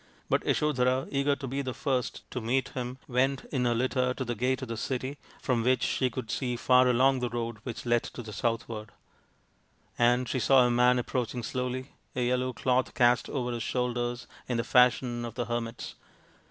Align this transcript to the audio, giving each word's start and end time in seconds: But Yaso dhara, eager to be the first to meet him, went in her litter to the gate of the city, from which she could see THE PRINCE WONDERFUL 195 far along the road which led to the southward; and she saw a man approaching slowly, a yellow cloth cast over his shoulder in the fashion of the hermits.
But 0.31 0.41
Yaso 0.47 0.73
dhara, 0.73 1.07
eager 1.11 1.35
to 1.35 1.45
be 1.47 1.61
the 1.61 1.75
first 1.75 2.23
to 2.31 2.41
meet 2.41 2.69
him, 2.69 2.97
went 3.07 3.45
in 3.51 3.65
her 3.65 3.75
litter 3.75 4.15
to 4.15 4.25
the 4.25 4.33
gate 4.33 4.63
of 4.63 4.67
the 4.67 4.75
city, 4.75 5.19
from 5.43 5.61
which 5.63 5.83
she 5.83 6.09
could 6.09 6.31
see 6.31 6.55
THE 6.55 6.57
PRINCE 6.57 6.69
WONDERFUL 6.69 6.97
195 6.97 6.99
far 6.99 7.05
along 7.05 7.19
the 7.19 7.29
road 7.29 7.59
which 7.63 7.85
led 7.85 8.03
to 8.15 8.23
the 8.23 8.33
southward; 8.33 8.93
and 9.99 10.27
she 10.27 10.39
saw 10.39 10.65
a 10.65 10.71
man 10.71 10.97
approaching 10.97 11.43
slowly, 11.43 11.91
a 12.15 12.25
yellow 12.25 12.51
cloth 12.51 12.95
cast 12.95 13.29
over 13.29 13.51
his 13.51 13.61
shoulder 13.61 14.15
in 14.47 14.57
the 14.57 14.63
fashion 14.63 15.23
of 15.23 15.35
the 15.35 15.45
hermits. 15.45 15.93